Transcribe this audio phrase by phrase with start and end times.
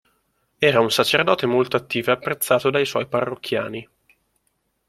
[0.57, 3.87] Era un sacerdote molto attivo e apprezzato dai suoi parrocchiani.